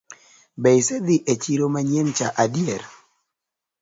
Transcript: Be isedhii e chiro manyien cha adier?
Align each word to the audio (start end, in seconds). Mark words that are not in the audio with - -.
Be 0.61 0.69
isedhii 0.79 1.25
e 1.31 1.33
chiro 1.43 1.65
manyien 1.73 2.09
cha 2.17 2.27
adier? 2.43 2.81